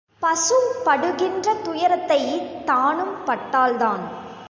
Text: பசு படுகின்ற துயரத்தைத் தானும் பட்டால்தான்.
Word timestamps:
பசு 0.19 0.81
படுகின்ற 0.83 1.53
துயரத்தைத் 1.53 2.65
தானும் 2.65 3.25
பட்டால்தான். 3.25 3.99